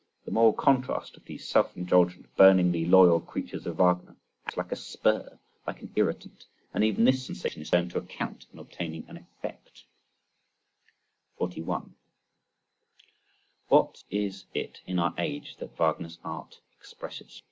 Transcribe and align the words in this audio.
The 0.25 0.31
moral 0.31 0.53
contrast 0.53 1.15
of 1.15 1.25
these 1.25 1.47
self 1.47 1.77
indulgent 1.77 2.35
burningly 2.35 2.85
loyal 2.85 3.19
creatures 3.19 3.67
of 3.67 3.75
Wagner, 3.77 4.15
acts 4.47 4.57
like 4.57 4.71
a 4.71 4.75
spur, 4.75 5.37
like 5.67 5.83
an 5.83 5.93
irritant 5.95 6.47
and 6.73 6.83
even 6.83 7.03
this 7.05 7.23
sensation 7.23 7.61
is 7.61 7.69
turned 7.69 7.91
to 7.91 7.99
account 7.99 8.47
in 8.51 8.57
obtaining 8.57 9.07
an 9.07 9.17
effect. 9.17 9.83
41. 11.37 11.93
What 13.67 14.03
is 14.09 14.45
it 14.55 14.81
in 14.87 14.97
our 14.97 15.13
age 15.19 15.57
that 15.57 15.77
Wagner's 15.77 16.17
art 16.23 16.61
expresses? 16.79 17.39